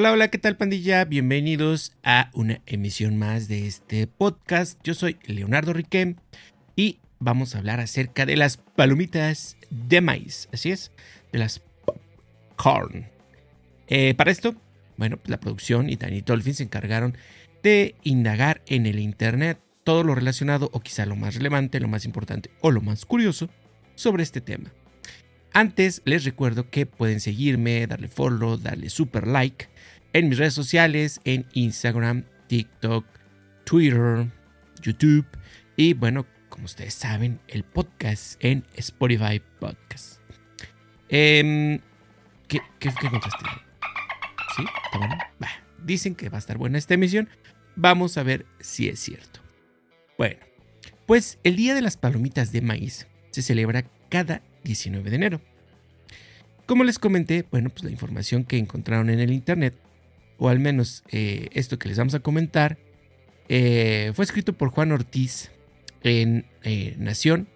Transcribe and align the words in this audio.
Hola, 0.00 0.12
hola, 0.12 0.28
¿qué 0.28 0.38
tal 0.38 0.56
pandilla? 0.56 1.04
Bienvenidos 1.04 1.92
a 2.02 2.30
una 2.32 2.62
emisión 2.64 3.18
más 3.18 3.48
de 3.48 3.66
este 3.66 4.06
podcast. 4.06 4.80
Yo 4.82 4.94
soy 4.94 5.18
Leonardo 5.26 5.74
Riquem 5.74 6.16
y 6.74 7.00
vamos 7.18 7.54
a 7.54 7.58
hablar 7.58 7.80
acerca 7.80 8.24
de 8.24 8.34
las 8.34 8.56
palomitas 8.56 9.58
de 9.68 10.00
maíz. 10.00 10.48
Así 10.54 10.70
es, 10.70 10.90
de 11.32 11.40
las 11.40 11.60
popcorn. 11.84 13.10
Eh, 13.88 14.14
para 14.14 14.30
esto, 14.30 14.54
bueno, 14.96 15.18
pues 15.18 15.28
la 15.28 15.38
producción 15.38 15.90
y 15.90 15.96
Danny 15.96 16.22
Dolphin 16.22 16.54
se 16.54 16.62
encargaron 16.62 17.18
de 17.62 17.94
indagar 18.02 18.62
en 18.68 18.86
el 18.86 19.00
internet 19.00 19.60
todo 19.84 20.02
lo 20.02 20.14
relacionado 20.14 20.70
o 20.72 20.80
quizá 20.80 21.04
lo 21.04 21.14
más 21.14 21.34
relevante, 21.34 21.78
lo 21.78 21.88
más 21.88 22.06
importante 22.06 22.48
o 22.62 22.70
lo 22.70 22.80
más 22.80 23.04
curioso 23.04 23.50
sobre 23.96 24.22
este 24.22 24.40
tema. 24.40 24.72
Antes 25.52 26.02
les 26.04 26.24
recuerdo 26.24 26.70
que 26.70 26.86
pueden 26.86 27.20
seguirme, 27.20 27.86
darle 27.86 28.08
follow, 28.08 28.56
darle 28.56 28.88
super 28.90 29.26
like 29.26 29.68
en 30.12 30.28
mis 30.28 30.38
redes 30.38 30.54
sociales, 30.54 31.20
en 31.24 31.46
Instagram, 31.54 32.24
TikTok, 32.46 33.04
Twitter, 33.64 34.26
YouTube 34.80 35.26
y 35.76 35.94
bueno, 35.94 36.26
como 36.48 36.66
ustedes 36.66 36.94
saben, 36.94 37.40
el 37.48 37.64
podcast 37.64 38.42
en 38.44 38.64
Spotify 38.74 39.40
Podcast. 39.58 40.20
Em, 41.08 41.80
¿qué, 42.46 42.60
qué, 42.78 42.90
¿Qué 43.00 43.08
contaste? 43.08 43.44
¿Sí? 44.56 44.64
¿Está 44.84 44.98
bueno? 44.98 45.16
dicen 45.84 46.14
que 46.14 46.28
va 46.28 46.36
a 46.36 46.40
estar 46.40 46.58
buena 46.58 46.78
esta 46.78 46.94
emisión. 46.94 47.28
Vamos 47.76 48.16
a 48.18 48.22
ver 48.22 48.46
si 48.60 48.88
es 48.88 49.00
cierto. 49.00 49.40
Bueno, 50.18 50.38
pues 51.06 51.38
el 51.42 51.56
Día 51.56 51.74
de 51.74 51.80
las 51.80 51.96
Palomitas 51.96 52.52
de 52.52 52.60
Maíz 52.60 53.06
se 53.30 53.42
celebra 53.42 53.84
cada 54.08 54.42
19 54.64 55.10
de 55.10 55.16
enero. 55.16 55.40
Como 56.70 56.84
les 56.84 57.00
comenté, 57.00 57.44
bueno, 57.50 57.68
pues 57.68 57.82
la 57.82 57.90
información 57.90 58.44
que 58.44 58.56
encontraron 58.56 59.10
en 59.10 59.18
el 59.18 59.32
internet, 59.32 59.74
o 60.38 60.48
al 60.48 60.60
menos 60.60 61.02
eh, 61.10 61.48
esto 61.50 61.80
que 61.80 61.88
les 61.88 61.98
vamos 61.98 62.14
a 62.14 62.20
comentar, 62.20 62.78
eh, 63.48 64.12
fue 64.14 64.24
escrito 64.24 64.52
por 64.52 64.68
Juan 64.68 64.92
Ortiz 64.92 65.50
en 66.04 66.46
eh, 66.62 66.94
Nación. 66.96 67.48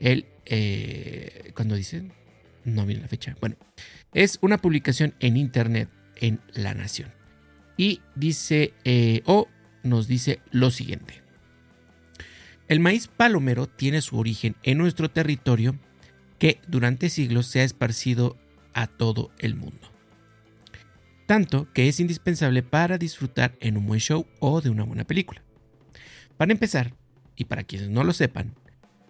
Él, 0.00 0.26
cuando 1.54 1.76
dicen, 1.76 2.12
no 2.66 2.84
viene 2.84 3.00
la 3.00 3.08
fecha. 3.08 3.34
Bueno, 3.40 3.56
es 4.12 4.38
una 4.42 4.58
publicación 4.58 5.14
en 5.20 5.38
internet 5.38 5.88
en 6.16 6.38
La 6.52 6.74
Nación. 6.74 7.10
Y 7.78 8.02
dice, 8.16 8.74
o 9.24 9.48
nos 9.82 10.08
dice 10.08 10.40
lo 10.50 10.70
siguiente. 10.70 11.22
El 12.68 12.80
maíz 12.80 13.08
palomero 13.08 13.66
tiene 13.66 14.02
su 14.02 14.18
origen 14.18 14.56
en 14.62 14.76
nuestro 14.76 15.10
territorio 15.10 15.74
que 16.38 16.60
durante 16.68 17.08
siglos 17.08 17.46
se 17.46 17.60
ha 17.60 17.64
esparcido 17.64 18.36
a 18.78 18.86
todo 18.86 19.32
el 19.40 19.56
mundo. 19.56 19.92
Tanto 21.26 21.66
que 21.72 21.88
es 21.88 21.98
indispensable 21.98 22.62
para 22.62 22.96
disfrutar 22.96 23.56
en 23.60 23.76
un 23.76 23.86
buen 23.86 23.98
show 23.98 24.24
o 24.38 24.60
de 24.60 24.70
una 24.70 24.84
buena 24.84 25.02
película. 25.02 25.42
Para 26.36 26.52
empezar, 26.52 26.94
y 27.34 27.46
para 27.46 27.64
quienes 27.64 27.88
no 27.88 28.04
lo 28.04 28.12
sepan, 28.12 28.54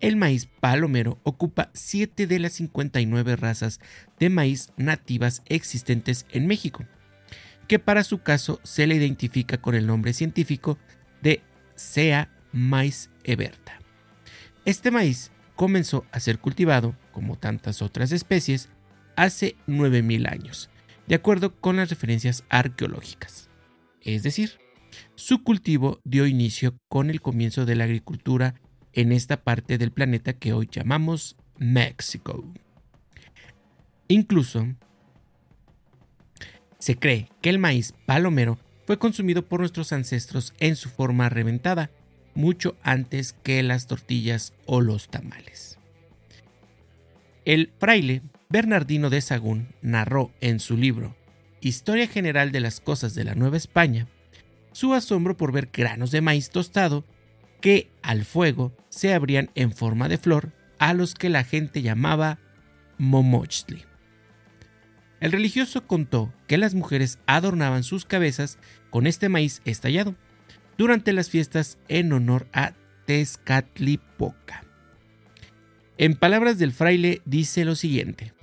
el 0.01 0.17
maíz 0.17 0.47
palomero 0.47 1.19
ocupa 1.23 1.71
7 1.75 2.27
de 2.27 2.39
las 2.39 2.55
59 2.55 3.37
razas 3.37 3.79
de 4.19 4.31
maíz 4.31 4.73
nativas 4.79 5.43
existentes 5.47 6.25
en 6.31 6.47
México, 6.47 6.87
que 7.67 7.79
para 7.79 8.05
su 8.05 8.23
caso 8.23 8.61
se 8.65 8.87
le 8.87 8.95
identifica 8.95 9.59
con 9.59 9.75
el 9.75 9.87
nombre 9.87 10.15
científico 10.15 10.79
de 11.21 11.43
Sea 11.75 12.31
maíz 12.53 13.11
eberta. 13.23 13.81
Este 14.65 14.91
maíz 14.91 15.31
comenzó 15.57 16.07
a 16.11 16.21
ser 16.21 16.39
cultivado, 16.39 16.97
como 17.13 17.37
tantas 17.37 17.83
otras 17.83 18.13
especies, 18.13 18.71
hace 19.19 19.57
9.000 19.67 20.31
años, 20.31 20.71
de 21.09 21.17
acuerdo 21.17 21.61
con 21.61 21.77
las 21.77 21.91
referencias 21.91 22.45
arqueológicas. 22.49 23.51
Es 24.01 24.23
decir, 24.23 24.53
su 25.17 25.43
cultivo 25.43 26.01
dio 26.05 26.27
inicio 26.27 26.79
con 26.89 27.11
el 27.11 27.21
comienzo 27.21 27.67
de 27.67 27.75
la 27.75 27.85
agricultura 27.85 28.55
en 28.93 29.11
esta 29.11 29.43
parte 29.43 29.77
del 29.77 29.91
planeta 29.91 30.35
que 30.35 30.53
hoy 30.53 30.69
llamamos 30.71 31.37
México. 31.59 32.45
Incluso, 34.07 34.69
se 36.79 36.97
cree 36.97 37.29
que 37.43 37.51
el 37.51 37.59
maíz 37.59 37.95
palomero 38.07 38.57
fue 38.87 39.01
consumido 39.01 39.47
por 39.47 39.61
nuestros 39.61 39.93
ancestros 39.93 40.55
en 40.61 40.77
su 40.77 40.89
forma 40.89 41.29
reventada, 41.29 41.91
mucho 42.35 42.77
antes 42.83 43.33
que 43.33 43.65
las 43.65 43.89
tortillas 43.89 44.55
o 44.65 44.81
los 44.81 45.09
tamales. 45.09 45.77
El 47.45 47.73
fraile 47.81 48.23
Bernardino 48.51 49.11
de 49.11 49.21
Sagún 49.21 49.69
narró 49.83 50.33
en 50.41 50.59
su 50.59 50.79
libro 50.79 51.15
Historia 51.61 52.09
General 52.09 52.51
de 52.51 52.61
las 52.61 52.81
Cosas 52.81 53.15
de 53.15 53.25
la 53.25 53.35
Nueva 53.35 53.59
España 53.59 54.07
su 54.73 54.95
asombro 54.95 55.37
por 55.37 55.53
ver 55.53 55.69
granos 55.71 56.11
de 56.11 56.23
maíz 56.23 56.49
tostado 56.49 57.05
que 57.61 57.91
al 58.01 58.25
fuego 58.25 58.73
se 58.89 59.13
abrían 59.13 59.51
en 59.55 59.71
forma 59.71 60.09
de 60.09 60.17
flor 60.17 60.53
a 60.79 60.95
los 60.95 61.15
que 61.15 61.29
la 61.29 61.45
gente 61.45 61.83
llamaba 61.83 62.39
momochli. 62.97 63.85
El 65.21 65.33
religioso 65.33 65.87
contó 65.87 66.33
que 66.47 66.57
las 66.57 66.75
mujeres 66.75 67.19
adornaban 67.27 67.83
sus 67.83 68.07
cabezas 68.07 68.59
con 68.89 69.07
este 69.07 69.29
maíz 69.29 69.61
estallado 69.67 70.15
durante 70.79 71.13
las 71.13 71.29
fiestas 71.29 71.77
en 71.89 72.15
honor 72.15 72.47
a 72.55 72.73
Tezcatlipoca. 73.05 74.65
En 75.99 76.15
palabras 76.15 76.59
del 76.59 76.73
fraile 76.73 77.21
dice 77.27 77.67
lo 77.67 77.75
siguiente. 77.75 78.38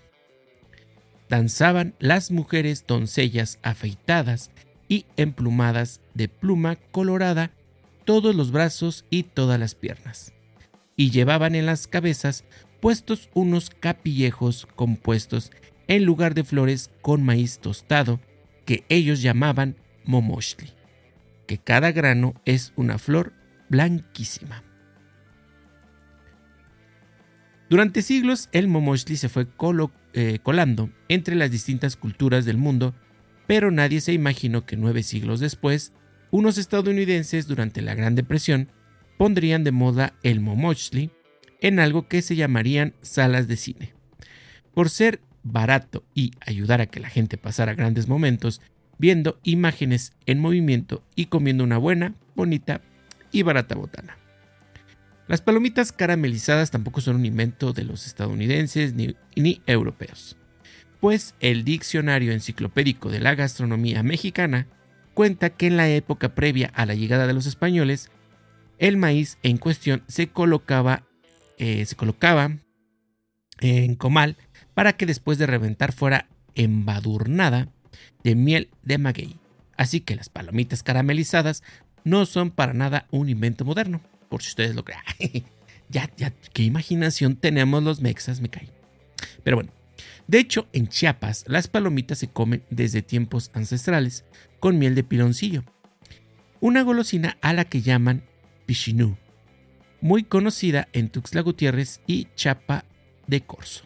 Danzaban 1.30 1.96
las 2.00 2.32
mujeres 2.32 2.86
doncellas 2.88 3.60
afeitadas 3.64 4.52
y 4.88 5.06
emplumadas 5.18 6.02
de 6.14 6.28
pluma 6.28 6.76
colorada 6.92 7.52
todos 8.06 8.36
los 8.36 8.52
brazos 8.52 9.06
y 9.10 9.24
todas 9.24 9.60
las 9.60 9.74
piernas, 9.74 10.34
y 10.96 11.10
llevaban 11.10 11.56
en 11.56 11.66
las 11.66 11.88
cabezas 11.88 12.44
puestos 12.80 13.30
unos 13.34 13.72
capillejos 13.72 14.68
compuestos 14.76 15.52
en 15.88 16.06
lugar 16.06 16.36
de 16.36 16.44
flores 16.44 16.92
con 17.02 17.24
maíz 17.24 17.58
tostado 17.60 18.20
que 18.66 18.84
ellos 18.90 19.24
llamaban 19.24 19.76
momoshli 20.04 20.76
que 21.46 21.58
cada 21.58 21.92
grano 21.92 22.34
es 22.46 22.74
una 22.76 22.98
flor 22.98 23.34
blanquísima. 23.70 24.64
Durante 27.70 28.02
siglos 28.02 28.50
el 28.52 28.68
momoshli 28.68 29.18
se 29.18 29.30
fue 29.30 29.48
eh, 30.18 30.40
colando 30.42 30.90
entre 31.10 31.36
las 31.36 31.52
distintas 31.52 31.98
culturas 31.98 32.46
del 32.46 32.56
mundo, 32.56 32.96
pero 33.48 33.70
nadie 33.70 34.00
se 34.00 34.14
imaginó 34.14 34.66
que 34.66 34.78
nueve 34.78 35.04
siglos 35.04 35.42
después, 35.42 35.92
unos 36.32 36.58
estadounidenses 36.58 37.48
durante 37.48 37.82
la 37.82 37.96
Gran 37.96 38.16
Depresión 38.16 38.70
pondrían 39.18 39.66
de 39.66 39.74
moda 39.74 40.14
el 40.24 40.40
momoshli 40.40 41.12
en 41.60 41.82
algo 41.82 42.08
que 42.08 42.22
se 42.22 42.38
llamarían 42.38 42.94
salas 43.02 43.50
de 43.50 43.58
cine. 43.58 43.94
Por 44.74 44.90
ser 44.90 45.20
barato 45.44 46.06
y 46.14 46.32
ayudar 46.40 46.80
a 46.80 46.86
que 46.86 47.02
la 47.02 47.10
gente 47.10 47.38
pasara 47.38 47.74
grandes 47.74 48.08
momentos 48.08 48.62
viendo 48.98 49.38
imágenes 49.44 50.14
en 50.26 50.40
movimiento 50.40 51.04
y 51.16 51.26
comiendo 51.26 51.66
una 51.66 51.78
buena, 51.78 52.16
bonita 52.36 52.80
y 53.34 53.44
barata 53.44 53.76
botana. 53.76 54.18
Las 55.28 55.42
palomitas 55.42 55.92
caramelizadas 55.92 56.70
tampoco 56.70 57.02
son 57.02 57.16
un 57.16 57.26
invento 57.26 57.74
de 57.74 57.84
los 57.84 58.06
estadounidenses 58.06 58.94
ni, 58.94 59.62
europeos, 59.66 60.38
pues 61.00 61.34
el 61.40 61.64
diccionario 61.64 62.32
enciclopédico 62.32 63.10
de 63.10 63.20
la 63.20 63.34
gastronomía 63.34 64.04
mexicana 64.04 64.68
cuenta 65.16 65.50
que 65.50 65.66
en 65.68 65.78
la 65.78 65.90
época 65.90 66.36
previa 66.36 66.72
a 66.76 66.86
la 66.86 66.94
llegada 66.94 67.26
de 67.26 67.34
los 67.34 67.48
españoles, 67.48 68.12
el 68.78 68.98
maíz 68.98 69.40
en 69.42 69.58
cuestión 69.58 70.04
se 70.08 70.28
colocaba, 70.28 71.04
eh, 71.58 71.86
se 71.86 71.96
colocaba 71.96 72.58
en 73.62 73.96
comal 73.96 74.38
para 74.76 74.94
que 74.94 75.08
después 75.08 75.40
de 75.40 75.48
reventar 75.48 75.92
fuera 75.92 76.28
embadurnada 76.54 77.70
de 78.24 78.36
miel 78.36 78.70
de 78.84 79.00
maguey. 79.00 79.40
Así 79.76 80.02
que 80.02 80.16
las 80.16 80.30
palomitas 80.30 80.84
caramelizadas 80.84 81.64
no 82.04 82.26
son 82.28 82.52
para 82.52 82.74
nada 82.74 83.08
un 83.10 83.30
invento 83.30 83.66
moderno, 83.66 84.02
por 84.30 84.42
si 84.42 84.50
ustedes 84.50 84.76
lo 84.76 84.84
creen. 84.84 85.02
ya, 85.90 86.12
ya, 86.18 86.34
qué 86.54 86.64
imaginación 86.64 87.36
tenemos 87.36 87.84
los 87.84 88.02
mexas, 88.02 88.42
me 88.42 88.50
cae. 88.50 88.70
Pero 89.44 89.58
bueno, 89.58 89.72
de 90.28 90.40
hecho, 90.40 90.68
en 90.74 90.88
Chiapas 90.88 91.46
las 91.48 91.68
palomitas 91.68 92.20
se 92.20 92.28
comen 92.28 92.64
desde 92.70 93.02
tiempos 93.02 93.52
ancestrales 93.54 94.26
con 94.60 94.80
miel 94.80 94.96
de 94.96 95.04
piloncillo, 95.04 95.64
una 96.60 96.82
golosina 96.82 97.38
a 97.42 97.54
la 97.54 97.66
que 97.66 97.82
llaman 97.82 98.24
pichinú, 98.66 99.18
muy 100.02 100.24
conocida 100.24 100.88
en 100.94 101.10
Tuxtla 101.10 101.42
Gutiérrez 101.42 102.02
y 102.08 102.28
Chapa 102.36 102.86
de 103.28 103.42
Corzo. 103.42 103.86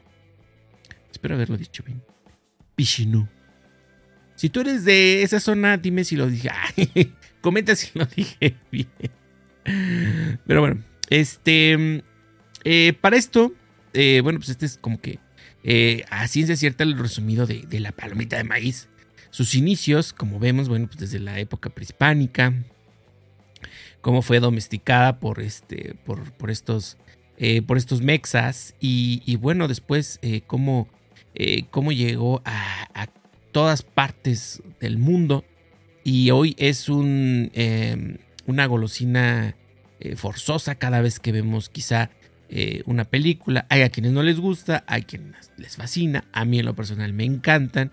Espero 1.11 1.35
haberlo 1.35 1.57
dicho 1.57 1.83
bien. 1.83 2.01
Pichinú. 2.75 3.27
Si 4.35 4.49
tú 4.49 4.61
eres 4.61 4.85
de 4.85 5.21
esa 5.23 5.41
zona, 5.41 5.75
dime 5.75 6.05
si 6.05 6.15
lo 6.15 6.27
dije. 6.27 6.49
comenta 7.41 7.75
si 7.75 7.89
lo 7.97 8.05
dije 8.05 8.55
bien. 8.71 8.87
Pero 10.45 10.61
bueno, 10.61 10.83
este. 11.09 12.03
Eh, 12.63 12.93
para 12.99 13.17
esto, 13.17 13.53
eh, 13.93 14.21
bueno, 14.21 14.39
pues 14.39 14.49
este 14.49 14.65
es 14.65 14.77
como 14.77 14.99
que 14.99 15.19
eh, 15.63 16.03
a 16.09 16.27
ciencia 16.27 16.55
cierta 16.55 16.83
el 16.83 16.97
resumido 16.97 17.45
de, 17.45 17.79
la 17.79 17.91
palomita 17.91 18.37
de 18.37 18.43
maíz. 18.43 18.87
sus 19.29 19.55
inicios, 19.55 20.13
como 20.13 20.39
vemos, 20.39 20.69
bueno, 20.69 20.87
pues 20.87 20.99
desde 20.99 21.19
la 21.19 21.39
época 21.39 21.69
prehispánica, 21.69 22.53
cómo 24.01 24.21
fue 24.21 24.39
domesticada 24.39 25.19
por, 25.19 25.39
este, 25.39 25.95
por, 26.05 26.31
por 26.33 26.49
estos, 26.49 26.97
eh, 27.37 27.61
por 27.61 27.77
estos 27.77 28.01
mexas 28.01 28.75
y, 28.79 29.35
bueno, 29.37 29.67
después 29.67 30.19
cómo, 30.47 30.87
cómo, 31.69 31.91
llegó 31.91 32.41
a, 32.45 33.07
todas 33.51 33.81
partes 33.81 34.61
del 34.79 34.99
mundo 34.99 35.43
y 36.03 36.29
hoy 36.29 36.55
es 36.59 36.87
un, 36.87 37.51
una 38.45 38.65
golosina 38.67 39.55
forzosa 40.15 40.75
cada 40.75 41.01
vez 41.01 41.19
que 41.19 41.31
vemos 41.31 41.69
quizá 41.69 42.09
una 42.85 43.05
película. 43.05 43.65
Hay 43.69 43.81
a 43.81 43.89
quienes 43.89 44.11
no 44.11 44.23
les 44.23 44.39
gusta, 44.39 44.83
hay 44.87 45.03
quienes 45.03 45.51
les 45.57 45.75
fascina, 45.75 46.25
a 46.31 46.45
mí 46.45 46.59
en 46.59 46.65
lo 46.65 46.75
personal 46.75 47.13
me 47.13 47.25
encantan. 47.25 47.91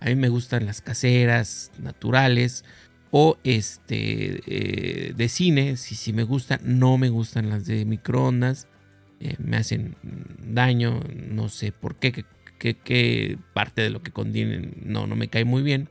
A 0.00 0.06
mí 0.06 0.14
me 0.14 0.28
gustan 0.28 0.66
las 0.66 0.82
caseras, 0.82 1.72
naturales 1.78 2.64
o 3.10 3.38
este 3.44 4.42
eh, 4.46 5.14
de 5.14 5.28
cine, 5.28 5.76
si, 5.76 5.94
si 5.94 6.12
me 6.12 6.22
gustan, 6.22 6.60
no 6.62 6.98
me 6.98 7.08
gustan 7.08 7.48
las 7.48 7.64
de 7.66 7.84
microondas, 7.84 8.68
eh, 9.20 9.36
me 9.38 9.56
hacen 9.56 9.96
daño, 10.46 11.00
no 11.14 11.48
sé 11.48 11.72
por 11.72 11.96
qué, 11.96 12.24
qué, 12.58 13.38
parte 13.54 13.82
de 13.82 13.90
lo 13.90 14.02
que 14.02 14.10
contienen 14.10 14.74
no, 14.84 15.06
no 15.06 15.16
me 15.16 15.28
cae 15.28 15.44
muy 15.44 15.62
bien. 15.62 15.88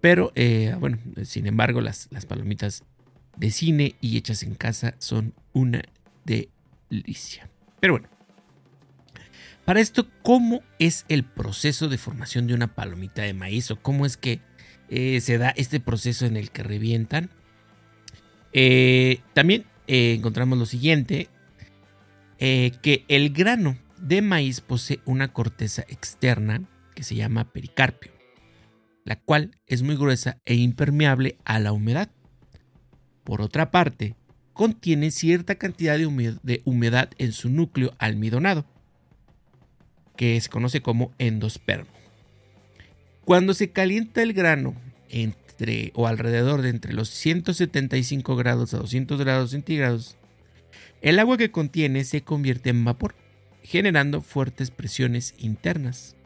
Pero 0.00 0.32
eh, 0.34 0.74
bueno, 0.78 0.98
sin 1.24 1.46
embargo, 1.46 1.80
las, 1.80 2.08
las 2.10 2.26
palomitas 2.26 2.84
de 3.36 3.50
cine 3.50 3.96
y 4.00 4.16
hechas 4.16 4.42
en 4.42 4.54
casa 4.54 4.94
son 4.98 5.34
una 5.52 5.82
delicia. 6.24 7.48
Pero 7.80 7.94
bueno, 7.94 8.08
para 9.64 9.80
esto, 9.80 10.08
¿cómo 10.22 10.62
es 10.78 11.04
el 11.08 11.24
proceso 11.24 11.88
de 11.88 11.98
formación 11.98 12.46
de 12.46 12.54
una 12.54 12.74
palomita 12.74 13.22
de 13.22 13.34
maíz 13.34 13.70
o 13.70 13.80
cómo 13.80 14.04
es 14.04 14.16
que 14.16 14.40
eh, 14.88 15.20
se 15.20 15.38
da 15.38 15.50
este 15.50 15.80
proceso 15.80 16.26
en 16.26 16.36
el 16.36 16.50
que 16.50 16.62
revientan? 16.62 17.30
Eh, 18.52 19.20
también 19.32 19.66
eh, 19.86 20.14
encontramos 20.14 20.58
lo 20.58 20.66
siguiente, 20.66 21.28
que 22.38 23.04
el 23.08 23.34
grano 23.34 23.76
de 23.98 24.22
maíz 24.22 24.62
posee 24.62 25.00
una 25.04 25.32
corteza 25.32 25.82
externa 25.88 26.62
que 26.94 27.02
se 27.02 27.14
llama 27.14 27.52
pericarpio, 27.52 28.12
la 29.04 29.16
cual 29.16 29.56
es 29.66 29.82
muy 29.82 29.94
gruesa 29.94 30.40
e 30.46 30.54
impermeable 30.54 31.36
a 31.44 31.60
la 31.60 31.72
humedad. 31.72 32.10
Por 33.30 33.42
otra 33.42 33.70
parte, 33.70 34.16
contiene 34.54 35.12
cierta 35.12 35.54
cantidad 35.54 35.96
de 35.96 36.62
humedad 36.64 37.10
en 37.16 37.30
su 37.30 37.48
núcleo 37.48 37.94
almidonado 37.98 38.66
que 40.16 40.40
se 40.40 40.48
conoce 40.48 40.82
como 40.82 41.12
endospermo. 41.18 41.92
Cuando 43.24 43.54
se 43.54 43.70
calienta 43.70 44.20
el 44.20 44.32
grano 44.32 44.74
entre 45.08 45.92
o 45.94 46.08
alrededor 46.08 46.60
de 46.62 46.70
entre 46.70 46.92
los 46.92 47.08
175 47.08 48.34
grados 48.34 48.74
a 48.74 48.78
200 48.78 49.20
grados 49.20 49.52
centígrados, 49.52 50.16
el 51.00 51.20
agua 51.20 51.38
que 51.38 51.52
contiene 51.52 52.02
se 52.02 52.22
convierte 52.22 52.70
en 52.70 52.84
vapor, 52.84 53.14
generando 53.62 54.22
fuertes 54.22 54.72
presiones 54.72 55.36
internas. 55.38 56.16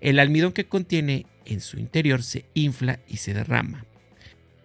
El 0.00 0.20
almidón 0.20 0.52
que 0.52 0.66
contiene 0.66 1.26
en 1.46 1.60
su 1.60 1.80
interior 1.80 2.22
se 2.22 2.44
infla 2.54 3.00
y 3.08 3.16
se 3.16 3.34
derrama, 3.34 3.86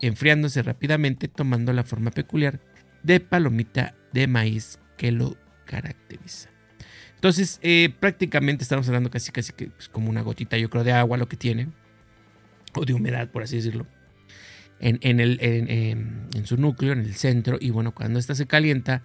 enfriándose 0.02 0.62
rápidamente 0.62 1.28
tomando 1.28 1.74
la 1.74 1.84
forma 1.84 2.12
peculiar 2.12 2.60
de 3.04 3.20
palomita 3.20 3.96
de 4.14 4.28
maíz 4.28 4.80
que 4.98 5.12
lo 5.12 5.38
caracteriza. 5.66 6.50
Entonces, 7.16 7.60
eh, 7.64 7.94
prácticamente 8.00 8.64
estamos 8.64 8.88
hablando 8.88 9.10
casi, 9.10 9.32
casi 9.32 9.54
que 9.54 9.68
pues, 9.68 9.90
como 9.90 10.10
una 10.10 10.22
gotita, 10.22 10.58
yo 10.58 10.70
creo, 10.70 10.84
de 10.84 10.94
agua 10.94 11.18
lo 11.18 11.28
que 11.28 11.38
tiene, 11.38 11.70
o 12.76 12.86
de 12.86 12.94
humedad, 12.94 13.30
por 13.30 13.44
así 13.44 13.56
decirlo, 13.56 13.88
en, 14.80 15.20
el, 15.20 15.40
en, 15.42 16.46
su 16.46 16.58
núcleo, 16.58 16.94
en 16.94 17.00
el 17.00 17.16
centro. 17.16 17.58
Y 17.60 17.72
bueno, 17.72 17.96
cuando 17.96 18.20
esta 18.20 18.36
se 18.36 18.46
calienta, 18.46 19.04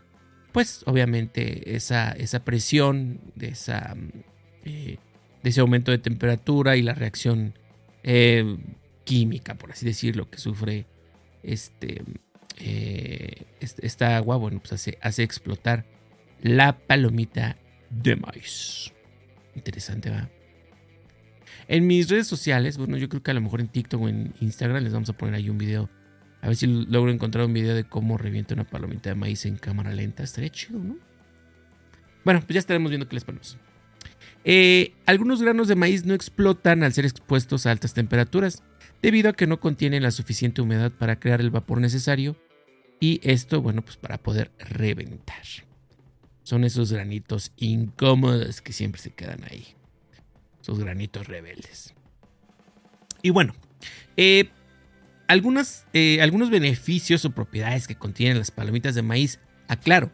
pues 0.53 0.83
obviamente 0.85 1.75
esa, 1.75 2.11
esa 2.13 2.45
presión 2.45 3.21
de, 3.35 3.49
esa, 3.49 3.97
eh, 4.65 4.99
de 5.43 5.51
ese 5.51 5.61
aumento 5.61 5.91
de 5.91 5.99
temperatura 5.99 6.77
y 6.77 6.83
la 6.83 6.93
reacción 6.93 7.55
eh, 8.03 8.59
química, 9.05 9.57
por 9.57 9.73
así 9.73 9.87
decirlo, 9.87 10.31
que 10.31 10.39
sufre 10.39 10.87
este, 11.43 12.03
esta 13.59 14.17
agua, 14.17 14.37
bueno, 14.37 14.61
pues 14.61 14.73
hace, 14.73 14.99
hace 15.01 15.23
explotar 15.23 15.87
la 16.43 16.79
palomita 16.79 17.57
de 17.91 18.17
maíz. 18.17 18.93
Interesante, 19.55 20.11
va. 20.11 20.29
En 21.69 21.87
mis 21.87 22.09
redes 22.09 22.27
sociales, 22.27 22.79
bueno, 22.79 22.97
yo 22.97 23.09
creo 23.09 23.23
que 23.23 23.31
a 23.31 23.35
lo 23.35 23.41
mejor 23.41 23.61
en 23.61 23.69
TikTok 23.69 24.03
o 24.03 24.09
en 24.09 24.35
Instagram 24.41 24.83
les 24.83 24.93
vamos 24.93 25.09
a 25.09 25.13
poner 25.13 25.35
ahí 25.35 25.49
un 25.49 25.59
video. 25.59 25.89
A 26.41 26.49
ver 26.49 26.57
si 26.57 26.67
logro 26.67 27.13
encontrar 27.13 27.47
un 27.47 27.53
video 27.53 27.75
de 27.75 27.85
cómo 27.85 28.19
revienta 28.19 28.55
una 28.55 28.65
palomita 28.65 29.11
de 29.11 29.15
maíz 29.15 29.47
en 29.47 29.57
cámara 29.57 29.93
lenta. 29.93 30.25
Estaría 30.25 30.51
chido, 30.51 30.81
¿no? 30.81 30.99
Bueno, 32.25 32.41
pues 32.41 32.55
ya 32.55 32.59
estaremos 32.59 32.91
viendo 32.91 33.09
qué 33.09 33.15
les 33.15 33.25
ponemos. 33.25 33.59
Eh, 34.45 34.95
algunos 35.07 35.41
granos 35.41 35.69
de 35.69 35.77
maíz 35.77 36.05
no 36.05 36.15
explotan 36.15 36.83
al 36.83 36.93
ser 36.93 37.05
expuestos 37.05 37.67
a 37.67 37.71
altas 37.71 37.95
temperaturas, 37.95 38.65
debido 39.03 39.31
a 39.31 39.33
que 39.33 39.47
no 39.47 39.61
contienen 39.61 40.03
la 40.03 40.11
suficiente 40.11 40.63
humedad 40.63 40.93
para 40.93 41.19
crear 41.19 41.41
el 41.41 41.51
vapor 41.51 41.81
necesario. 41.81 42.37
Y 43.01 43.21
esto, 43.25 43.61
bueno, 43.61 43.83
pues 43.83 43.97
para 43.97 44.19
poder 44.19 44.53
reventar. 44.59 45.43
Son 46.45 46.65
esos 46.65 46.93
granitos 46.93 47.53
incómodos 47.57 48.61
que 48.61 48.73
siempre 48.73 49.01
se 49.01 49.11
quedan 49.11 49.45
ahí. 49.51 49.75
Esos 50.61 50.79
granitos 50.79 51.27
rebeldes. 51.27 51.95
Y 53.23 53.31
bueno, 53.31 53.55
eh, 54.17 54.51
algunas, 55.27 55.87
eh, 55.93 56.23
algunos 56.23 56.51
beneficios 56.51 57.25
o 57.25 57.31
propiedades 57.31 57.89
que 57.89 57.97
contienen 57.97 58.39
las 58.39 58.51
palomitas 58.51 58.95
de 58.95 59.03
maíz, 59.03 59.41
aclaro, 59.67 60.13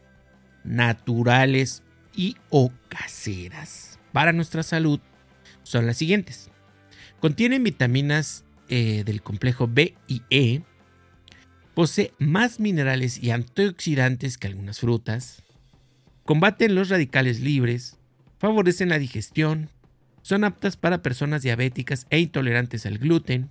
naturales 0.65 1.83
y 2.15 2.37
o 2.51 2.73
caseras 2.89 3.89
para 4.13 4.33
nuestra 4.33 4.63
salud 4.63 5.01
son 5.63 5.87
las 5.87 5.97
siguientes. 5.97 6.51
Contienen 7.21 7.65
vitaminas 7.65 8.45
eh, 8.69 9.03
del 9.05 9.23
complejo 9.23 9.69
B 9.69 9.95
y 10.07 10.23
E, 10.31 10.63
posee 11.75 12.13
más 12.19 12.61
minerales 12.61 13.23
y 13.23 13.31
antioxidantes 13.31 14.39
que 14.39 14.49
algunas 14.49 14.81
frutas, 14.81 15.43
Combaten 16.29 16.75
los 16.75 16.91
radicales 16.91 17.41
libres, 17.41 17.97
favorecen 18.39 18.91
la 18.91 18.99
digestión, 18.99 19.71
son 20.21 20.45
aptas 20.45 20.77
para 20.77 21.01
personas 21.01 21.41
diabéticas 21.41 22.07
e 22.11 22.19
intolerantes 22.19 22.85
al 22.85 22.99
gluten. 22.99 23.49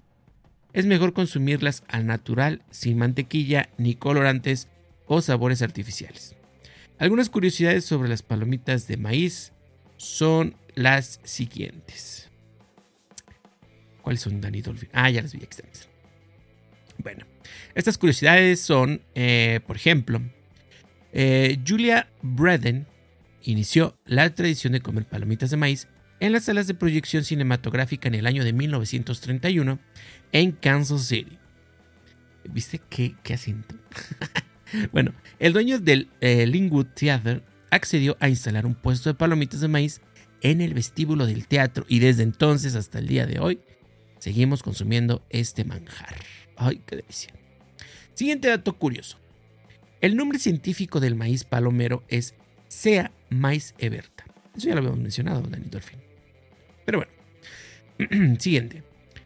Es 0.73 0.85
mejor 0.85 1.13
consumirlas 1.13 1.81
al 1.87 2.05
natural, 2.05 2.61
sin 2.69 2.99
mantequilla 2.99 3.69
ni 3.79 3.95
colorantes 3.95 4.67
o 5.07 5.23
sabores 5.23 5.63
artificiales. 5.63 6.35
Algunas 6.99 7.31
curiosidades 7.31 7.83
sobre 7.83 8.09
las 8.09 8.21
palomitas 8.21 8.87
de 8.87 8.97
maíz 8.97 9.53
son 9.95 10.55
las 10.75 11.19
siguientes. 11.23 12.26
¿Cuáles 14.07 14.21
son, 14.21 14.39
Dani 14.39 14.61
Dolphin? 14.61 14.87
Ah, 14.93 15.09
ya 15.09 15.21
las 15.21 15.33
vi 15.33 15.43
extensas. 15.43 15.89
Bueno, 16.97 17.25
estas 17.75 17.97
curiosidades 17.97 18.61
son, 18.61 19.01
eh, 19.15 19.59
por 19.67 19.75
ejemplo, 19.75 20.21
eh, 21.11 21.59
Julia 21.67 22.07
Braden 22.21 22.87
inició 23.41 23.97
la 24.05 24.33
tradición 24.33 24.71
de 24.71 24.79
comer 24.79 25.03
palomitas 25.03 25.49
de 25.49 25.57
maíz 25.57 25.89
en 26.21 26.31
las 26.31 26.45
salas 26.45 26.67
de 26.67 26.73
proyección 26.73 27.25
cinematográfica 27.25 28.07
en 28.07 28.15
el 28.15 28.27
año 28.27 28.45
de 28.45 28.53
1931 28.53 29.77
en 30.31 30.51
Kansas 30.53 31.01
City. 31.01 31.37
¿Viste 32.45 32.79
qué, 32.89 33.13
qué 33.23 33.33
asiento? 33.33 33.75
bueno, 34.93 35.13
el 35.37 35.51
dueño 35.51 35.79
del 35.79 36.07
eh, 36.21 36.47
Linwood 36.47 36.87
Theater 36.95 37.43
accedió 37.71 38.15
a 38.21 38.29
instalar 38.29 38.65
un 38.65 38.75
puesto 38.75 39.09
de 39.09 39.15
palomitas 39.15 39.59
de 39.59 39.67
maíz 39.67 39.99
en 40.39 40.61
el 40.61 40.73
vestíbulo 40.73 41.25
del 41.25 41.45
teatro 41.45 41.85
y 41.89 41.99
desde 41.99 42.23
entonces 42.23 42.75
hasta 42.75 42.99
el 42.99 43.07
día 43.07 43.25
de 43.25 43.41
hoy 43.41 43.59
seguimos 44.19 44.63
consumiendo 44.63 45.23
este 45.29 45.63
manjar. 45.63 46.15
¡Ay, 46.55 46.81
qué 46.85 46.97
delicia! 46.97 47.33
Siguiente 48.13 48.47
dato 48.47 48.77
curioso. 48.77 49.17
El 50.01 50.15
nombre 50.15 50.39
científico 50.39 50.99
del 50.99 51.15
maíz 51.15 51.43
palomero 51.43 52.03
es 52.07 52.35
Sea 52.67 53.11
maíz 53.29 53.73
everta. 53.77 54.25
Eso 54.55 54.67
ya 54.67 54.73
lo 54.73 54.79
habíamos 54.79 54.99
mencionado, 54.99 55.41
Dani 55.41 55.69
Dolphin. 55.69 55.99
Pero 56.85 56.99
bueno, 56.99 58.37
siguiente. 58.39 58.83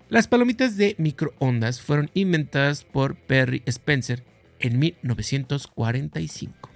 Las 0.09 0.27
palomitas 0.27 0.75
de 0.75 0.95
microondas 0.97 1.81
fueron 1.81 2.11
inventadas 2.13 2.83
por 2.83 3.15
Perry 3.15 3.63
Spencer 3.65 4.25
en 4.59 4.77
1945. 4.79 6.69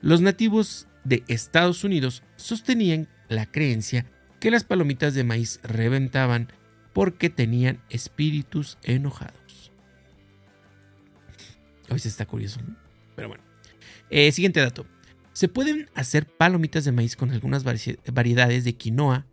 Los 0.00 0.20
nativos 0.20 0.88
de 1.04 1.22
Estados 1.28 1.84
Unidos 1.84 2.22
sostenían 2.36 3.08
la 3.28 3.46
creencia 3.46 4.06
que 4.40 4.50
las 4.50 4.64
palomitas 4.64 5.14
de 5.14 5.24
maíz 5.24 5.60
reventaban 5.62 6.52
porque 6.92 7.30
tenían 7.30 7.82
espíritus 7.90 8.78
enojados. 8.82 9.72
Hoy 11.90 11.98
se 11.98 12.08
está 12.08 12.26
curioso, 12.26 12.60
pero 13.16 13.28
bueno. 13.28 13.42
Eh, 14.10 14.32
siguiente 14.32 14.60
dato. 14.60 14.86
Se 15.32 15.48
pueden 15.48 15.88
hacer 15.94 16.26
palomitas 16.26 16.84
de 16.84 16.92
maíz 16.92 17.14
con 17.14 17.30
algunas 17.30 17.62
variedades 17.64 18.64
de 18.64 18.74
quinoa, 18.74 19.26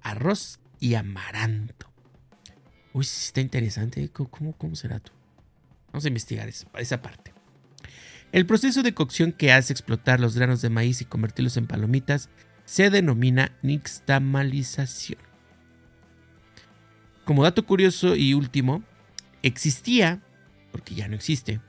arroz 0.00 0.58
y 0.78 0.94
amaranto. 0.94 1.90
Uy, 2.92 3.02
está 3.02 3.40
interesante. 3.40 4.08
¿Cómo, 4.08 4.54
cómo, 4.56 4.74
será 4.74 5.00
tú? 5.00 5.12
Vamos 5.88 6.04
a 6.04 6.08
investigar 6.08 6.48
esa 6.48 7.02
parte. 7.02 7.34
El 8.32 8.46
proceso 8.46 8.82
de 8.82 8.94
cocción 8.94 9.32
que 9.32 9.52
hace 9.52 9.72
explotar 9.72 10.20
los 10.20 10.36
granos 10.36 10.62
de 10.62 10.70
maíz 10.70 11.00
y 11.02 11.04
convertirlos 11.04 11.56
en 11.56 11.66
palomitas 11.66 12.30
se 12.70 12.88
denomina 12.88 13.50
nixtamalización. 13.62 15.18
Como 17.24 17.42
dato 17.42 17.66
curioso 17.66 18.14
y 18.14 18.32
último, 18.32 18.84
existía, 19.42 20.22
porque 20.70 20.94
ya 20.94 21.08
no 21.08 21.16
existe, 21.16 21.60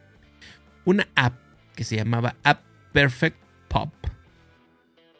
una 0.85 1.07
app 1.15 1.33
que 1.73 1.85
se 1.85 1.95
llamaba 1.95 2.35
App 2.43 2.61
Perfect 2.93 3.37
Pop, 3.67 3.91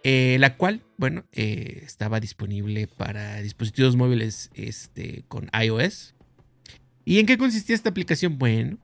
eh, 0.03 0.37
la 0.39 0.55
cual, 0.55 0.83
bueno, 0.97 1.25
eh, 1.31 1.81
estaba 1.83 2.19
disponible 2.19 2.85
para 2.85 3.41
dispositivos 3.41 3.95
móviles 3.95 4.51
este, 4.53 5.23
con 5.29 5.49
iOS. 5.59 6.13
¿Y 7.05 7.17
en 7.17 7.25
qué 7.25 7.39
consistía 7.39 7.73
esta 7.73 7.89
aplicación? 7.89 8.37
Bueno, 8.37 8.77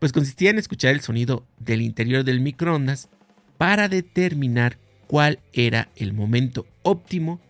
pues 0.00 0.10
consistía 0.10 0.50
en 0.50 0.58
escuchar 0.58 0.94
el 0.94 1.00
sonido 1.00 1.46
del 1.60 1.80
interior 1.80 2.24
del 2.24 2.40
microondas 2.40 3.08
para 3.56 3.88
determinar 3.88 4.80
cuál 5.08 5.40
era 5.52 5.88
el 5.96 6.12
momento 6.12 6.66
óptimo 6.84 7.40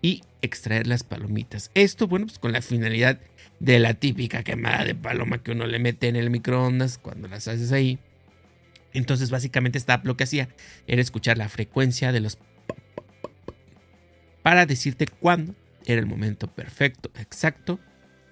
y 0.00 0.22
extraer 0.40 0.86
las 0.86 1.02
palomitas. 1.02 1.70
Esto, 1.74 2.06
bueno, 2.06 2.26
pues 2.26 2.38
con 2.38 2.52
la 2.52 2.62
finalidad 2.62 3.20
de 3.58 3.78
la 3.78 3.92
típica 3.92 4.42
quemada 4.42 4.84
de 4.84 4.94
paloma 4.94 5.42
que 5.42 5.50
uno 5.50 5.66
le 5.66 5.78
mete 5.78 6.08
en 6.08 6.16
el 6.16 6.30
microondas 6.30 6.96
cuando 6.96 7.28
las 7.28 7.46
haces 7.46 7.72
ahí. 7.72 7.98
Entonces, 8.94 9.30
básicamente, 9.30 9.76
esta 9.76 10.00
lo 10.02 10.16
que 10.16 10.24
hacía 10.24 10.48
era 10.86 11.02
escuchar 11.02 11.36
la 11.36 11.50
frecuencia 11.50 12.12
de 12.12 12.20
los 12.20 12.38
para 14.42 14.64
decirte 14.64 15.06
cuándo 15.06 15.54
era 15.84 16.00
el 16.00 16.06
momento 16.06 16.46
perfecto, 16.46 17.10
exacto, 17.20 17.78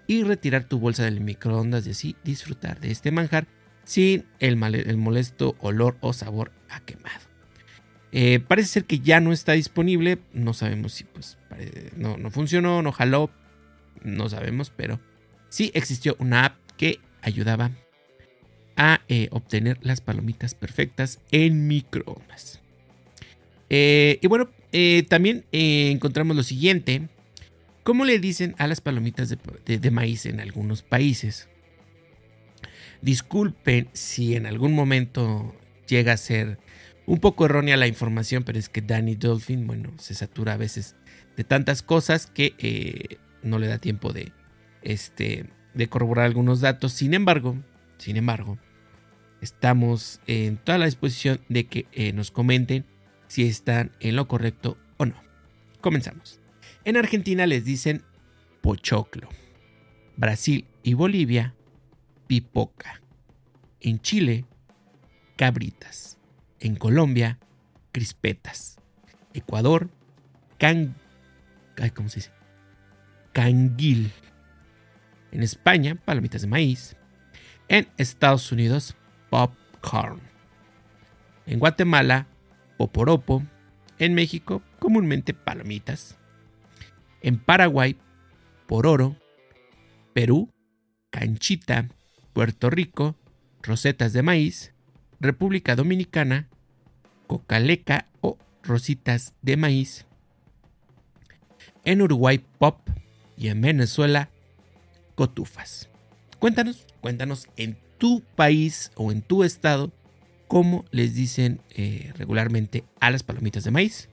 y 0.07 0.23
retirar 0.23 0.65
tu 0.65 0.79
bolsa 0.79 1.05
del 1.05 1.21
microondas 1.21 1.87
y 1.87 1.91
así 1.91 2.17
disfrutar 2.25 2.81
de 2.81 2.91
este 2.91 3.11
manjar 3.11 3.47
sin 3.85 4.25
el, 4.39 4.57
molesto 4.57 5.57
olor 5.61 5.97
o 6.01 6.13
sabor 6.13 6.53
a 6.71 6.81
quemado. 6.81 7.28
Eh, 8.13 8.41
parece 8.41 8.69
ser 8.69 8.85
que 8.85 9.01
ya 9.01 9.21
no 9.21 9.33
está 9.33 9.53
disponible. 9.53 10.19
No 10.33 10.55
sabemos 10.55 10.93
si 10.95 11.05
pues 11.05 11.39
no, 11.97 12.17
no 12.17 12.31
funcionó, 12.31 12.83
no 12.83 12.93
jaló. 12.93 13.31
No 14.03 14.29
sabemos, 14.29 14.73
pero 14.75 15.01
sí 15.49 15.71
existió 15.75 16.17
una 16.19 16.45
app 16.45 16.57
que 16.77 17.01
ayudaba 17.21 17.73
a 18.77 19.01
eh, 19.09 19.29
obtener 19.33 19.79
las 19.83 20.01
palomitas 20.01 20.55
perfectas 20.55 21.21
en 21.33 21.67
microondas. 21.67 22.61
Eh, 23.71 24.19
y 24.23 24.27
bueno, 24.29 24.51
también 25.09 25.45
encontramos 25.51 26.37
lo 26.37 26.43
siguiente. 26.43 27.09
¿Cómo 27.83 28.05
le 28.05 28.19
dicen 28.19 28.55
a 28.59 28.67
las 28.67 28.81
palomitas 28.81 29.35
de 29.65 29.91
maíz 29.91 30.27
en 30.27 30.41
algunos 30.41 30.83
países? 30.83 31.49
Disculpen 33.01 33.89
si 33.93 34.37
en 34.37 34.47
algún 34.47 34.75
momento 34.75 35.55
llega 35.89 36.13
a 36.13 36.17
ser 36.17 36.59
un 37.09 37.21
poco 37.21 37.47
errónea 37.47 37.79
la 37.79 37.87
información, 37.87 38.45
pero 38.45 38.59
es 38.59 38.69
que 38.69 38.83
Danny 38.83 39.15
Dolphin, 39.15 39.67
bueno, 39.67 39.95
se 39.99 40.13
satura 40.13 40.53
a 40.53 40.57
veces 40.59 40.95
de 41.39 41.45
tantas 41.45 41.81
cosas 41.81 42.27
que 42.27 42.55
eh, 42.59 43.17
no 43.43 43.59
le 43.59 43.67
da 43.67 43.79
tiempo 43.79 44.13
de, 44.13 44.31
este, 44.83 45.47
de 45.73 45.89
corroborar 45.89 46.27
algunos 46.27 46.61
datos. 46.61 46.93
Sin 46.93 47.15
embargo, 47.15 47.57
sin 47.97 48.19
embargo, 48.19 48.59
estamos 49.41 50.21
en 50.27 50.59
toda 50.59 50.77
la 50.77 50.85
disposición 50.85 51.41
de 51.49 51.67
que 51.67 51.87
eh, 51.93 52.13
nos 52.13 52.31
comenten 52.31 52.85
si 53.27 53.45
están 53.45 53.91
en 54.01 54.15
lo 54.15 54.29
correcto 54.29 54.77
o 54.99 55.07
no. 55.07 55.17
Comenzamos. 55.81 56.41
En 56.85 56.99
Argentina 56.99 57.47
les 57.47 57.65
dicen 57.65 58.03
pochoclo. 58.61 59.31
Brasil 60.19 60.67
y 60.83 60.93
Bolivia, 60.93 61.55
pipoca. 62.27 63.01
En 63.81 63.99
Chile, 63.99 64.45
cabritas 65.37 66.18
en 66.61 66.77
Colombia, 66.77 67.39
crispetas. 67.93 68.79
Ecuador, 69.35 69.91
can... 70.59 70.95
¿cómo 71.95 72.09
se 72.09 72.17
dice? 72.17 72.31
Canguil. 73.33 74.13
En 75.31 75.43
España, 75.43 75.95
palomitas 75.95 76.43
de 76.43 76.49
maíz. 76.49 76.97
En 77.69 77.87
Estados 77.97 78.51
Unidos, 78.51 78.97
popcorn. 79.31 80.21
En 81.47 81.59
Guatemala, 81.59 82.27
poporopo. 82.77 83.45
En 83.99 84.15
México, 84.15 84.63
comúnmente 84.79 85.35
palomitas. 85.35 86.17
En 87.21 87.39
Paraguay, 87.39 87.97
pororo. 88.67 89.17
Perú, 90.15 90.51
canchita. 91.11 91.89
Puerto 92.33 92.71
Rico, 92.71 93.17
rosetas 93.63 94.13
de 94.13 94.23
maíz. 94.23 94.73
República 95.21 95.75
Dominicana, 95.75 96.48
cocaleca 97.29 98.07
o 98.21 98.37
rositas 98.65 99.35
de 99.43 99.57
maíz. 99.57 100.05
En 101.85 102.03
Uruguay, 102.03 102.45
pop. 102.59 102.81
Y 103.37 103.49
en 103.49 103.61
Venezuela, 103.61 104.31
cotufas. 105.15 105.89
Cuéntanos, 106.41 106.87
cuéntanos 107.01 107.47
en 107.57 107.79
tu 107.99 108.23
país 108.35 108.91
o 108.97 109.13
en 109.13 109.23
tu 109.23 109.45
estado 109.45 109.93
cómo 110.49 110.85
les 110.91 111.15
dicen 111.15 111.61
eh, 111.71 112.13
regularmente 112.17 112.83
a 112.99 113.11
las 113.11 113.23
palomitas 113.23 113.63
de 113.63 113.71
maíz. 113.71 114.09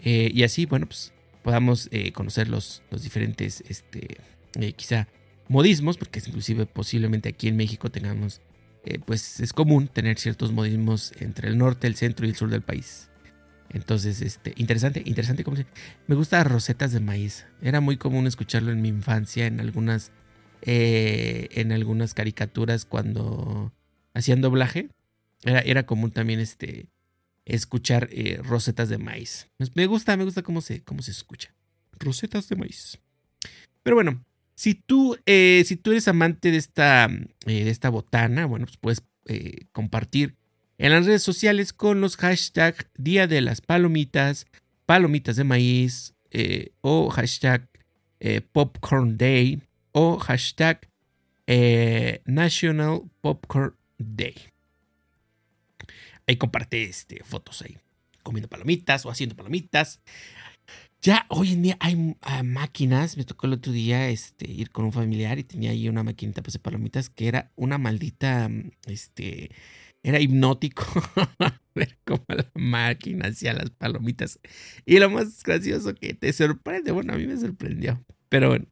Eh, 0.00 0.30
y 0.32 0.44
así, 0.44 0.64
bueno, 0.64 0.86
pues 0.86 1.12
podamos 1.42 1.88
eh, 1.90 2.12
conocer 2.12 2.48
los, 2.48 2.82
los 2.90 3.02
diferentes, 3.02 3.62
este, 3.68 4.18
quizá 4.76 5.08
modismos, 5.48 5.98
porque 5.98 6.22
inclusive 6.24 6.64
posiblemente 6.64 7.28
aquí 7.28 7.48
en 7.48 7.56
México 7.56 7.90
tengamos 7.90 8.40
eh, 8.88 9.00
pues 9.04 9.40
es 9.40 9.52
común 9.52 9.88
tener 9.88 10.18
ciertos 10.18 10.50
modismos 10.50 11.12
entre 11.20 11.48
el 11.48 11.58
norte, 11.58 11.86
el 11.86 11.94
centro 11.94 12.24
y 12.24 12.30
el 12.30 12.36
sur 12.36 12.48
del 12.48 12.62
país. 12.62 13.10
Entonces, 13.68 14.22
este, 14.22 14.54
interesante, 14.56 15.02
interesante 15.04 15.44
cómo 15.44 15.58
se... 15.58 15.66
Me 16.06 16.14
gusta 16.14 16.42
rosetas 16.42 16.92
de 16.92 17.00
maíz. 17.00 17.44
Era 17.60 17.82
muy 17.82 17.98
común 17.98 18.26
escucharlo 18.26 18.72
en 18.72 18.80
mi 18.80 18.88
infancia, 18.88 19.46
en 19.46 19.60
algunas, 19.60 20.10
eh, 20.62 21.48
en 21.50 21.72
algunas 21.72 22.14
caricaturas 22.14 22.86
cuando 22.86 23.74
hacían 24.14 24.40
doblaje. 24.40 24.88
Era, 25.44 25.60
era 25.60 25.84
común 25.84 26.10
también 26.10 26.40
este, 26.40 26.88
escuchar 27.44 28.08
eh, 28.10 28.40
rosetas 28.42 28.88
de 28.88 28.96
maíz. 28.96 29.48
Me 29.74 29.84
gusta, 29.84 30.16
me 30.16 30.24
gusta 30.24 30.42
cómo 30.42 30.62
se, 30.62 30.82
cómo 30.82 31.02
se 31.02 31.10
escucha. 31.10 31.54
Rosetas 31.98 32.48
de 32.48 32.56
maíz. 32.56 32.98
Pero 33.82 33.96
bueno, 33.96 34.24
si 34.58 34.74
tú, 34.74 35.16
eh, 35.24 35.62
si 35.66 35.76
tú 35.76 35.92
eres 35.92 36.08
amante 36.08 36.50
de 36.50 36.56
esta, 36.56 37.04
eh, 37.04 37.64
de 37.64 37.70
esta 37.70 37.90
botana, 37.90 38.44
bueno, 38.44 38.66
pues 38.66 38.76
puedes 38.76 39.02
eh, 39.26 39.66
compartir 39.70 40.34
en 40.78 40.90
las 40.90 41.06
redes 41.06 41.22
sociales 41.22 41.72
con 41.72 42.00
los 42.00 42.16
hashtags 42.16 42.86
Día 42.96 43.28
de 43.28 43.40
las 43.40 43.60
Palomitas, 43.60 44.46
Palomitas 44.84 45.36
de 45.36 45.44
Maíz, 45.44 46.14
o 46.80 47.08
hashtag 47.08 47.68
Popcorn 48.50 49.16
Day, 49.16 49.62
o 49.92 50.18
hashtag 50.18 50.88
National 52.24 53.02
Popcorn 53.20 53.76
Day. 53.96 54.34
Ahí 56.26 56.36
comparte 56.36 56.82
este, 56.82 57.22
fotos 57.22 57.62
ahí, 57.62 57.78
comiendo 58.24 58.48
palomitas 58.48 59.06
o 59.06 59.10
haciendo 59.10 59.36
palomitas. 59.36 60.00
Ya 61.00 61.26
hoy 61.28 61.52
en 61.52 61.62
día 61.62 61.76
hay 61.80 62.16
ah, 62.22 62.42
máquinas. 62.42 63.16
Me 63.16 63.24
tocó 63.24 63.46
el 63.46 63.52
otro 63.52 63.72
día 63.72 64.08
este, 64.08 64.50
ir 64.50 64.70
con 64.70 64.84
un 64.84 64.92
familiar 64.92 65.38
y 65.38 65.44
tenía 65.44 65.70
ahí 65.70 65.88
una 65.88 66.02
maquinita 66.02 66.42
pues, 66.42 66.54
de 66.54 66.58
palomitas 66.58 67.08
que 67.08 67.28
era 67.28 67.52
una 67.56 67.78
maldita. 67.78 68.50
Este. 68.86 69.50
Era 70.02 70.20
hipnótico 70.20 70.84
ver 71.74 71.98
cómo 72.04 72.24
la 72.28 72.48
máquina 72.54 73.28
hacía 73.28 73.52
las 73.52 73.70
palomitas. 73.70 74.38
Y 74.86 74.98
lo 74.98 75.10
más 75.10 75.42
gracioso 75.42 75.94
que 75.94 76.14
te 76.14 76.32
sorprende. 76.32 76.92
Bueno, 76.92 77.12
a 77.12 77.16
mí 77.16 77.26
me 77.26 77.36
sorprendió. 77.36 78.04
Pero 78.28 78.48
bueno. 78.48 78.66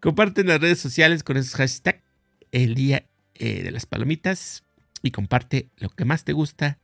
Comparten 0.00 0.46
las 0.46 0.60
redes 0.60 0.78
sociales 0.78 1.22
con 1.22 1.36
esos 1.36 1.54
hashtags 1.54 2.02
el 2.50 2.74
día 2.74 3.06
eh, 3.34 3.62
de 3.62 3.70
las 3.70 3.86
palomitas. 3.86 4.64
Y 5.02 5.12
comparte 5.12 5.68
lo 5.76 5.88
que 5.90 6.04
más 6.04 6.24
te 6.24 6.32
gusta 6.32 6.78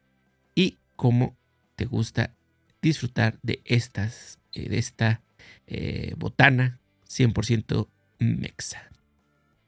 y 0.55 0.79
cómo 0.97 1.37
te 1.75 1.87
gusta 1.87 2.35
disfrutar 2.83 3.39
de 3.43 3.62
estas, 3.65 4.39
eh, 4.53 4.69
de 4.69 4.79
esta 4.79 5.23
eh, 5.67 6.15
botana 6.19 6.81
100% 7.09 7.89
mexa. 8.19 8.91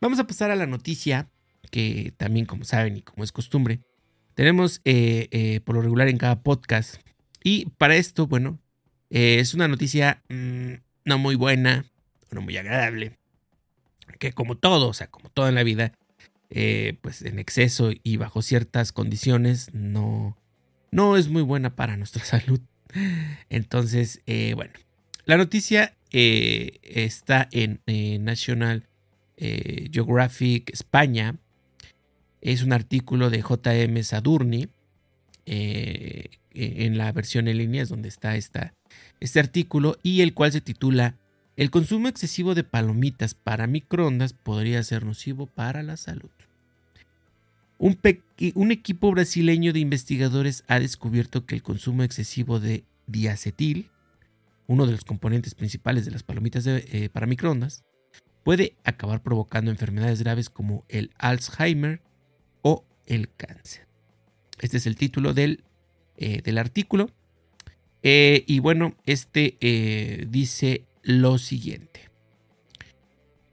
Vamos 0.00 0.18
a 0.18 0.26
pasar 0.26 0.50
a 0.50 0.56
la 0.56 0.66
noticia 0.66 1.28
que 1.70 2.12
también, 2.16 2.46
como 2.46 2.64
saben 2.64 2.96
y 2.98 3.02
como 3.02 3.24
es 3.24 3.32
costumbre, 3.32 3.80
tenemos 4.34 4.80
eh, 4.84 5.60
por 5.64 5.76
lo 5.76 5.82
regular 5.82 6.08
en 6.08 6.18
cada 6.18 6.42
podcast. 6.42 6.96
Y 7.42 7.66
para 7.78 7.96
esto, 7.96 8.26
bueno, 8.26 8.58
es 9.10 9.54
una 9.54 9.68
noticia 9.68 10.22
mm, 10.28 10.74
no 11.04 11.18
muy 11.18 11.36
buena, 11.36 11.86
no 12.30 12.40
muy 12.40 12.56
agradable, 12.56 13.16
que 14.18 14.32
como 14.32 14.56
todo, 14.56 14.88
o 14.88 14.92
sea, 14.92 15.06
como 15.08 15.30
todo 15.30 15.48
en 15.48 15.54
la 15.54 15.62
vida, 15.62 15.92
pues 17.00 17.22
en 17.22 17.38
exceso 17.38 17.90
y 18.02 18.16
bajo 18.16 18.40
ciertas 18.42 18.92
condiciones 18.92 19.72
no, 19.74 20.36
no 20.90 21.16
es 21.16 21.28
muy 21.28 21.42
buena 21.42 21.74
para 21.74 21.96
nuestra 21.96 22.24
salud. 22.24 22.60
Entonces, 23.50 24.20
eh, 24.26 24.52
bueno, 24.54 24.72
la 25.24 25.36
noticia 25.36 25.94
eh, 26.12 26.78
está 26.82 27.48
en 27.50 27.80
National 28.24 28.86
eh, 29.36 29.88
Geographic 29.92 30.70
España. 30.72 31.36
Es 32.40 32.62
un 32.62 32.72
artículo 32.72 33.30
de 33.30 33.42
JM 33.42 34.02
Sadurni. 34.02 34.68
En 35.46 36.98
la 36.98 37.10
versión 37.12 37.48
en 37.48 37.58
línea 37.58 37.82
es 37.82 37.88
donde 37.88 38.08
está 38.08 38.36
esta, 38.36 38.72
este 39.20 39.40
artículo 39.40 39.98
y 40.02 40.20
el 40.20 40.32
cual 40.32 40.52
se 40.52 40.60
titula 40.60 41.16
El 41.56 41.70
consumo 41.70 42.08
excesivo 42.08 42.54
de 42.54 42.64
palomitas 42.64 43.34
para 43.34 43.66
microondas 43.66 44.32
podría 44.32 44.82
ser 44.82 45.04
nocivo 45.04 45.46
para 45.46 45.82
la 45.82 45.96
salud. 45.96 46.30
Un, 47.78 48.70
equipo 48.70 49.10
brasileño 49.10 49.72
de 49.72 49.80
investigadores 49.80 50.64
ha 50.68 50.78
descubierto 50.78 51.44
que 51.44 51.54
el 51.54 51.62
consumo 51.62 52.02
excesivo 52.02 52.60
de 52.60 52.84
diacetil, 53.06 53.90
uno 54.66 54.86
de 54.86 54.92
los 54.92 55.04
componentes 55.04 55.54
principales 55.54 56.04
de 56.04 56.12
las 56.12 56.22
palomitas 56.22 56.66
eh, 56.66 57.10
para 57.12 57.26
microondas, 57.26 57.84
puede 58.42 58.76
acabar 58.84 59.22
provocando 59.22 59.70
enfermedades 59.70 60.22
graves 60.22 60.50
como 60.50 60.84
el 60.88 61.10
Alzheimer 61.18 62.00
o 62.62 62.84
el 63.06 63.28
cáncer. 63.34 63.86
Este 64.60 64.76
es 64.76 64.86
el 64.86 64.96
título 64.96 65.34
del, 65.34 65.64
eh, 66.16 66.42
del 66.42 66.58
artículo. 66.58 67.10
Eh, 68.02 68.44
y 68.46 68.60
bueno, 68.60 68.94
este 69.06 69.56
dice 70.30 70.84
lo 71.02 71.38
siguiente. 71.38 72.13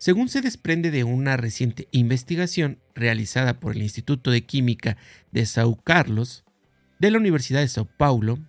Según 0.01 0.29
se 0.29 0.41
desprende 0.41 0.89
de 0.89 1.03
una 1.03 1.37
reciente 1.37 1.87
investigación 1.91 2.79
realizada 2.95 3.59
por 3.59 3.75
el 3.75 3.83
Instituto 3.83 4.31
de 4.31 4.41
Química 4.41 4.97
de 5.31 5.43
São 5.43 5.79
Carlos 5.83 6.43
de 6.97 7.11
la 7.11 7.19
Universidad 7.19 7.59
de 7.59 7.67
Sao 7.67 7.85
Paulo, 7.85 8.39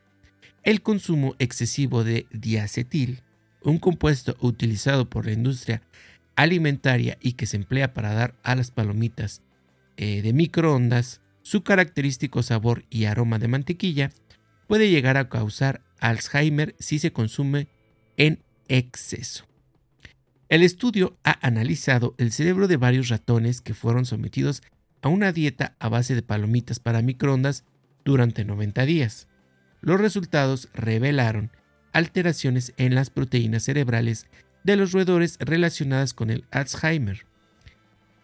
el 0.62 0.80
consumo 0.80 1.34
excesivo 1.38 2.04
de 2.04 2.24
diacetil, 2.32 3.20
un 3.60 3.76
compuesto 3.76 4.34
utilizado 4.40 5.10
por 5.10 5.26
la 5.26 5.32
industria 5.32 5.82
alimentaria 6.36 7.18
y 7.20 7.34
que 7.34 7.44
se 7.44 7.58
emplea 7.58 7.92
para 7.92 8.14
dar 8.14 8.34
a 8.42 8.54
las 8.54 8.70
palomitas 8.70 9.42
eh, 9.98 10.22
de 10.22 10.32
microondas 10.32 11.20
su 11.42 11.62
característico 11.64 12.42
sabor 12.42 12.86
y 12.88 13.04
aroma 13.04 13.38
de 13.38 13.48
mantequilla, 13.48 14.10
puede 14.68 14.88
llegar 14.88 15.18
a 15.18 15.28
causar 15.28 15.82
Alzheimer 16.00 16.74
si 16.78 16.98
se 16.98 17.12
consume 17.12 17.68
en 18.16 18.42
exceso. 18.68 19.51
El 20.52 20.62
estudio 20.62 21.16
ha 21.24 21.38
analizado 21.40 22.14
el 22.18 22.30
cerebro 22.30 22.68
de 22.68 22.76
varios 22.76 23.08
ratones 23.08 23.62
que 23.62 23.72
fueron 23.72 24.04
sometidos 24.04 24.62
a 25.00 25.08
una 25.08 25.32
dieta 25.32 25.76
a 25.78 25.88
base 25.88 26.14
de 26.14 26.20
palomitas 26.20 26.78
para 26.78 27.00
microondas 27.00 27.64
durante 28.04 28.44
90 28.44 28.84
días. 28.84 29.28
Los 29.80 29.98
resultados 29.98 30.68
revelaron 30.74 31.50
alteraciones 31.94 32.74
en 32.76 32.94
las 32.94 33.08
proteínas 33.08 33.62
cerebrales 33.62 34.26
de 34.62 34.76
los 34.76 34.92
roedores 34.92 35.38
relacionadas 35.40 36.12
con 36.12 36.28
el 36.28 36.44
Alzheimer, 36.50 37.24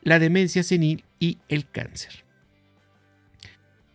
la 0.03 0.19
demencia 0.19 0.63
senil 0.63 1.07
y 1.19 1.39
el 1.49 1.67
cáncer. 1.67 2.27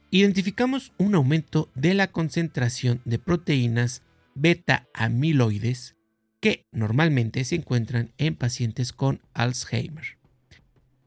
Identificamos 0.10 0.92
un 0.98 1.13
aumento 1.13 1.70
de 1.75 1.94
la 1.94 2.08
concentración 2.08 3.00
de 3.06 3.20
proteínas 3.20 4.02
beta 4.34 4.88
amiloides 4.96 5.96
que 6.44 6.66
normalmente 6.74 7.46
se 7.46 7.56
encuentran 7.56 8.12
en 8.18 8.36
pacientes 8.36 8.92
con 8.92 9.22
Alzheimer, 9.34 10.18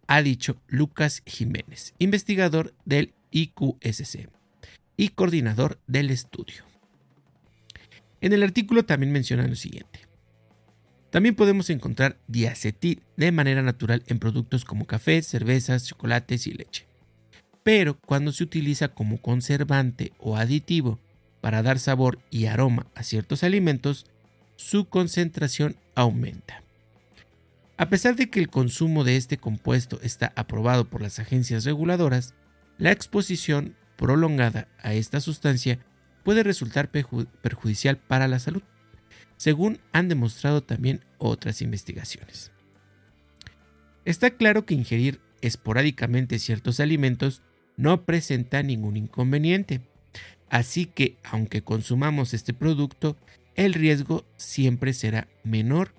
ha 0.07 0.23
dicho 0.23 0.57
Lucas 0.67 1.23
Jiménez, 1.27 1.93
investigador 1.99 2.73
del 2.87 3.13
IQSC 3.33 4.31
y 4.97 5.09
coordinador 5.11 5.79
del 5.87 6.09
estudio. 6.09 6.65
En 8.23 8.33
el 8.33 8.43
artículo 8.45 8.87
también 8.87 9.13
menciona 9.13 9.47
lo 9.47 9.57
siguiente. 9.57 10.01
También 11.11 11.35
podemos 11.35 11.69
encontrar 11.69 12.17
diacetil 12.29 13.03
de 13.19 13.31
manera 13.31 13.61
natural 13.61 14.05
en 14.07 14.19
productos 14.19 14.65
como 14.65 14.87
café, 14.87 15.21
cervezas, 15.21 15.87
chocolates 15.87 16.47
y 16.47 16.53
leche. 16.53 16.87
Pero 17.63 17.99
cuando 17.99 18.33
se 18.33 18.43
utiliza 18.43 18.89
como 18.89 19.21
conservante 19.21 20.15
o 20.17 20.39
aditivo 20.39 20.99
para 21.43 21.63
dar 21.63 21.79
sabor 21.79 22.21
y 22.31 22.47
aroma 22.47 22.87
a 22.95 23.03
ciertos 23.03 23.45
alimentos, 23.45 24.07
su 24.57 24.89
concentración 24.89 25.77
aumenta. 25.95 26.63
A 27.77 27.89
pesar 27.89 28.17
de 28.17 28.31
que 28.31 28.41
el 28.41 28.49
consumo 28.49 29.05
de 29.05 29.17
este 29.17 29.37
compuesto 29.37 30.01
está 30.03 30.33
aprobado 30.35 30.89
por 30.89 31.03
las 31.03 31.19
agencias 31.19 31.65
reguladoras, 31.65 32.35
la 32.79 32.91
exposición 32.91 33.77
prolongada 33.97 34.69
a 34.83 34.95
esta 34.95 35.21
sustancia 35.21 35.79
puede 36.25 36.43
resultar 36.43 36.91
perjudicial 36.91 37.99
para 37.99 38.29
la 38.29 38.39
salud 38.39 38.63
según 39.37 39.81
han 39.93 40.09
demostrado 40.09 40.63
también 40.63 41.05
otras 41.19 41.63
investigaciones. 41.63 42.53
Está 44.05 44.31
claro 44.31 44.65
que 44.65 44.75
ingerir 44.75 45.21
esporádicamente 45.41 46.39
ciertos 46.39 46.81
alimentos 46.81 47.43
no 47.77 48.05
presenta 48.05 48.63
ningún 48.63 48.97
inconveniente, 48.97 49.83
así 50.49 50.87
que 50.87 51.17
aunque 51.23 51.63
consumamos 51.63 52.33
este 52.33 52.55
producto, 52.55 53.17
el 53.57 53.75
riesgo 53.75 54.25
siempre 54.37 54.93
será 54.93 55.29
menor 55.43 55.95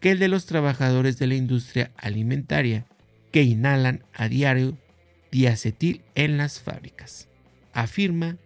que 0.00 0.12
el 0.12 0.18
de 0.18 0.28
los 0.28 0.46
trabajadores 0.46 1.18
de 1.18 1.26
la 1.26 1.34
industria 1.34 1.90
alimentaria 1.96 2.86
que 3.32 3.42
inhalan 3.42 4.04
a 4.12 4.28
diario 4.28 4.78
diacetil 5.30 6.02
en 6.14 6.36
las 6.36 6.60
fábricas, 6.60 7.28
afirma 7.72 8.36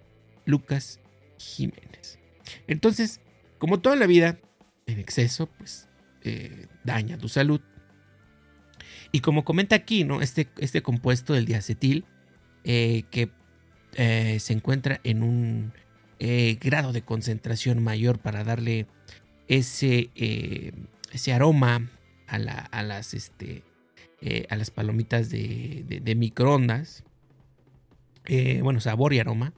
Lucas 0.45 1.01
Jiménez. 1.39 2.19
Entonces, 2.67 3.21
como 3.59 3.81
toda 3.81 3.97
la 3.97 4.07
vida, 4.07 4.39
en 4.87 4.99
exceso, 4.99 5.47
pues 5.47 5.89
eh, 6.23 6.67
daña 6.85 7.19
tu 7.19 7.29
salud. 7.29 7.61
Y 9.13 9.21
como 9.21 9.45
comenta 9.45 9.77
aquí, 9.77 10.05
¿no? 10.05 10.21
Este, 10.21 10.49
este 10.59 10.83
compuesto 10.83 11.33
del 11.33 11.47
diacetil, 11.47 12.05
eh, 12.65 13.05
que 13.11 13.31
eh, 13.95 14.39
se 14.41 14.53
encuentra 14.53 15.01
en 15.05 15.23
un 15.23 15.73
grado 16.61 16.93
de 16.93 17.03
concentración 17.03 17.83
mayor 17.83 18.19
para 18.19 18.45
darle 18.45 18.87
ese, 19.49 20.11
ese 21.13 21.33
aroma 21.33 21.91
a, 22.27 22.39
las, 22.39 23.15
este, 23.15 23.63
a 24.49 24.57
las 24.57 24.71
palomitas 24.71 25.31
de 25.31 26.15
microondas. 26.17 27.05
bueno, 28.63 28.81
sabor 28.81 29.13
y 29.13 29.19
aroma. 29.19 29.53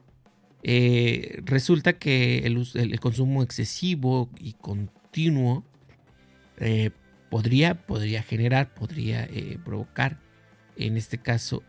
Eh, 0.63 1.41
resulta 1.45 1.93
que 1.93 2.39
el, 2.39 2.99
consumo 2.99 3.43
excesivo 3.43 4.29
y 4.37 4.51
continuo 4.51 5.63
eh, 6.57 6.89
podría, 7.29 7.85
podría 7.85 8.23
generar, 8.23 8.73
podría 8.73 9.23
eh, 9.25 9.59
provocar, 9.63 10.19
en 10.75 10.97
este 10.97 11.19
caso, 11.19 11.63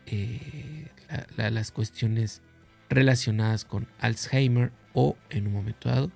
las 1.37 1.71
cuestiones 1.71 2.41
relacionadas 2.89 3.65
con 3.65 3.87
Alzheimer 3.99 4.71
o 4.93 5.15
en 5.29 5.47
un 5.47 5.53
momento 5.53 5.89
dado 5.89 6.11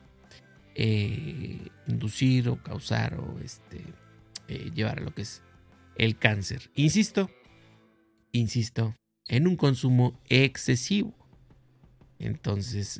inducir 1.87 2.49
o 2.49 2.61
causar 2.63 3.19
o 3.19 3.39
este, 3.39 3.83
llevar 4.73 4.99
a 4.99 5.03
lo 5.03 5.13
que 5.13 5.21
es 5.21 5.43
el 5.95 6.17
cáncer. 6.17 6.71
Insisto, 6.75 7.29
insisto, 8.31 8.95
en 9.27 9.47
un 9.47 9.55
consumo 9.55 10.19
excesivo. 10.29 11.13
Entonces, 12.19 12.99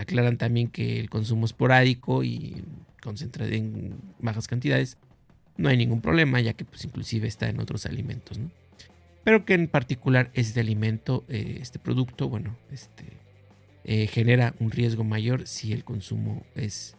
aclaran 0.00 0.38
también 0.38 0.68
que 0.68 0.98
el 0.98 1.10
consumo 1.10 1.44
esporádico 1.44 2.24
y 2.24 2.64
concentrado 3.00 3.52
en 3.52 3.96
bajas 4.18 4.48
cantidades 4.48 4.96
no 5.56 5.68
hay 5.68 5.76
ningún 5.76 6.00
problema, 6.00 6.40
ya 6.40 6.54
que 6.54 6.64
pues 6.64 6.84
inclusive 6.84 7.28
está 7.28 7.48
en 7.48 7.60
otros 7.60 7.86
alimentos, 7.86 8.38
¿no? 8.38 8.50
Pero 9.24 9.46
que 9.46 9.54
en 9.54 9.68
particular 9.68 10.30
este 10.34 10.60
alimento, 10.60 11.24
eh, 11.28 11.58
este 11.60 11.78
producto, 11.78 12.28
bueno, 12.28 12.56
este, 12.70 13.04
eh, 13.84 14.06
genera 14.06 14.54
un 14.60 14.70
riesgo 14.70 15.02
mayor 15.02 15.46
si 15.46 15.72
el 15.72 15.82
consumo 15.82 16.44
es 16.54 16.96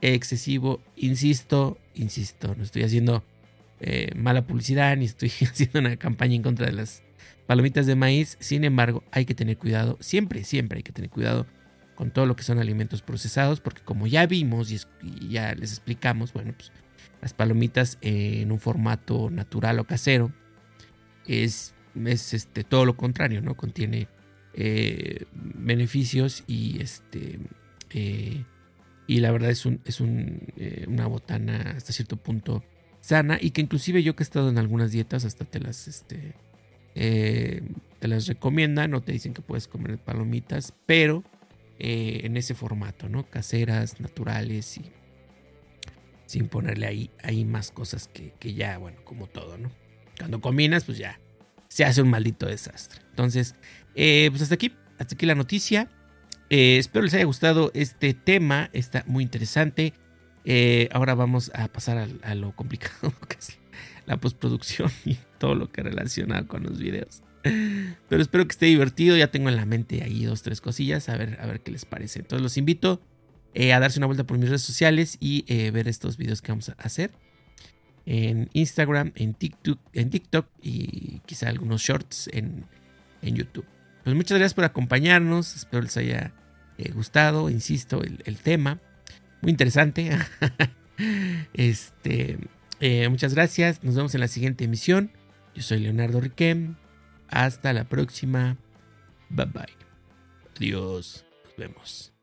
excesivo. 0.00 0.80
Insisto, 0.96 1.78
insisto, 1.94 2.54
no 2.56 2.64
estoy 2.64 2.82
haciendo 2.82 3.24
eh, 3.80 4.10
mala 4.16 4.46
publicidad 4.46 4.96
ni 4.96 5.04
estoy 5.04 5.30
haciendo 5.40 5.78
una 5.78 5.96
campaña 5.96 6.34
en 6.34 6.42
contra 6.42 6.66
de 6.66 6.72
las 6.72 7.04
palomitas 7.46 7.86
de 7.86 7.94
maíz. 7.94 8.36
Sin 8.40 8.64
embargo, 8.64 9.04
hay 9.12 9.24
que 9.24 9.34
tener 9.34 9.56
cuidado, 9.56 9.96
siempre, 10.00 10.42
siempre 10.42 10.78
hay 10.78 10.82
que 10.82 10.92
tener 10.92 11.10
cuidado 11.10 11.46
con 11.94 12.10
todo 12.10 12.26
lo 12.26 12.34
que 12.34 12.42
son 12.42 12.58
alimentos 12.58 13.02
procesados, 13.02 13.60
porque 13.60 13.82
como 13.82 14.08
ya 14.08 14.26
vimos 14.26 14.72
y, 14.72 14.80
ya 15.28 15.54
les 15.54 15.70
explicamos, 15.70 16.32
bueno, 16.32 16.54
pues 16.56 16.72
las 17.20 17.34
palomitas 17.34 17.98
en 18.00 18.50
un 18.50 18.58
formato 18.58 19.30
natural 19.30 19.78
o 19.78 19.84
casero 19.84 20.32
es, 21.26 21.74
es 22.04 22.34
este, 22.34 22.64
todo 22.64 22.84
lo 22.84 22.96
contrario, 22.96 23.42
¿no? 23.42 23.56
Contiene 23.56 24.08
eh, 24.54 25.24
beneficios 25.32 26.44
y 26.46 26.80
este 26.82 27.38
eh, 27.90 28.44
y 29.06 29.20
la 29.20 29.30
verdad 29.32 29.50
es 29.50 29.66
un, 29.66 29.80
es 29.84 30.00
un, 30.00 30.52
eh, 30.56 30.84
una 30.88 31.06
botana 31.06 31.74
hasta 31.76 31.92
cierto 31.92 32.16
punto 32.16 32.62
sana 33.00 33.38
y 33.40 33.50
que 33.50 33.60
inclusive 33.60 34.02
yo 34.02 34.14
que 34.14 34.22
he 34.22 34.24
estado 34.24 34.48
en 34.48 34.58
algunas 34.58 34.92
dietas 34.92 35.24
hasta 35.24 35.44
te 35.44 35.58
las 35.58 35.88
este, 35.88 36.34
eh, 36.94 37.62
te 37.98 38.08
las 38.08 38.26
te 38.26 39.12
dicen 39.12 39.34
que 39.34 39.42
puedes 39.42 39.68
comer 39.68 39.98
palomitas, 39.98 40.74
pero 40.86 41.24
en 41.84 42.36
ese 42.36 42.54
formato, 42.54 43.08
¿no? 43.08 43.24
Caseras, 43.28 43.98
naturales 44.00 44.78
y, 44.78 44.82
sin 46.26 46.46
ponerle 46.46 46.86
ahí, 46.86 47.10
ahí 47.24 47.44
más 47.44 47.72
cosas 47.72 48.06
que, 48.06 48.34
que 48.38 48.54
ya, 48.54 48.78
bueno, 48.78 48.98
como 49.04 49.26
todo, 49.26 49.58
¿no? 49.58 49.68
Cuando 50.22 50.40
combinas, 50.40 50.84
pues 50.84 50.98
ya 50.98 51.18
se 51.66 51.84
hace 51.84 52.00
un 52.00 52.08
maldito 52.08 52.46
desastre. 52.46 53.00
Entonces, 53.10 53.56
eh, 53.96 54.28
pues 54.30 54.40
hasta 54.40 54.54
aquí, 54.54 54.72
hasta 55.00 55.16
aquí 55.16 55.26
la 55.26 55.34
noticia. 55.34 55.88
Eh, 56.48 56.78
espero 56.78 57.04
les 57.04 57.12
haya 57.14 57.24
gustado 57.24 57.72
este 57.74 58.14
tema, 58.14 58.70
está 58.72 59.02
muy 59.08 59.24
interesante. 59.24 59.94
Eh, 60.44 60.88
ahora 60.92 61.16
vamos 61.16 61.50
a 61.54 61.66
pasar 61.66 62.08
a, 62.22 62.34
lo 62.36 62.54
complicado 62.54 63.12
que 63.28 63.36
es 63.36 63.58
la 64.06 64.16
postproducción 64.16 64.92
y 65.04 65.18
todo 65.38 65.56
lo 65.56 65.72
que 65.72 65.82
relaciona 65.82 66.46
con 66.46 66.62
los 66.62 66.78
videos. 66.78 67.24
Pero 67.42 68.22
espero 68.22 68.46
que 68.46 68.52
esté 68.52 68.66
divertido. 68.66 69.16
Ya 69.16 69.32
tengo 69.32 69.48
en 69.48 69.56
la 69.56 69.66
mente 69.66 70.04
ahí 70.04 70.24
dos, 70.24 70.42
tres 70.42 70.60
cosillas. 70.60 71.08
A 71.08 71.16
ver, 71.16 71.36
a 71.40 71.46
ver 71.46 71.62
qué 71.62 71.72
les 71.72 71.84
parece. 71.84 72.20
Entonces 72.20 72.44
los 72.44 72.56
invito 72.58 73.02
a 73.56 73.80
darse 73.80 73.98
una 73.98 74.06
vuelta 74.06 74.22
por 74.22 74.38
mis 74.38 74.50
redes 74.50 74.62
sociales 74.62 75.16
y 75.18 75.42
ver 75.72 75.88
estos 75.88 76.16
videos 76.16 76.42
que 76.42 76.52
vamos 76.52 76.68
a 76.68 76.74
hacer 76.74 77.10
en 78.06 78.50
Instagram, 78.52 79.12
en 79.14 79.34
TikTok, 79.34 79.78
en 79.92 80.10
TikTok 80.10 80.46
y 80.62 81.20
quizá 81.26 81.48
algunos 81.48 81.82
shorts 81.82 82.28
en, 82.32 82.64
en 83.22 83.36
YouTube. 83.36 83.66
Pues 84.04 84.16
muchas 84.16 84.38
gracias 84.38 84.54
por 84.54 84.64
acompañarnos, 84.64 85.54
espero 85.54 85.82
les 85.82 85.96
haya 85.96 86.32
eh, 86.78 86.90
gustado, 86.92 87.50
insisto, 87.50 88.02
el, 88.02 88.36
tema. 88.38 88.80
Muy 89.40 89.50
interesante. 89.50 90.10
este, 91.54 92.38
eh, 92.80 93.08
muchas 93.08 93.34
gracias, 93.34 93.82
nos 93.84 93.94
vemos 93.94 94.14
en 94.14 94.20
la 94.20 94.28
siguiente 94.28 94.64
emisión. 94.64 95.12
Yo 95.54 95.62
soy 95.62 95.80
Leonardo 95.80 96.20
Riquem. 96.20 96.76
Hasta 97.28 97.72
la 97.72 97.84
próxima. 97.84 98.56
Bye 99.30 99.46
bye. 99.46 99.76
Adiós. 100.56 101.24
Nos 101.44 101.56
vemos. 101.56 102.21